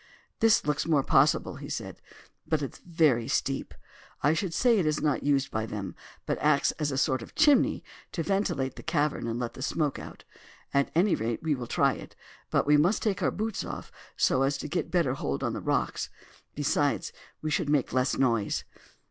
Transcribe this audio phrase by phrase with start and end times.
[0.39, 2.01] "This looks more possible," he said;
[2.47, 3.71] "but it's very steep.
[4.23, 5.93] I should say it is not used by them,
[6.25, 7.83] but acts as a sort of chimney
[8.13, 10.23] to ventilate the cavern and let the smoke out.
[10.73, 12.15] At any rate we will try it;
[12.49, 15.53] but we must take our boots off so as to get a better hold on
[15.53, 16.09] the rocks,
[16.55, 17.13] besides
[17.43, 18.63] we shall make less noise.